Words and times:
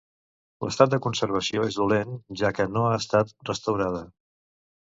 L'estat 0.67 0.93
de 0.95 0.99
conservació 1.07 1.67
és 1.71 1.77
dolent, 1.81 2.17
ja 2.43 2.51
que 2.61 2.67
no 2.79 2.87
ha 2.87 2.99
estat 3.05 3.37
restaurada. 3.51 4.03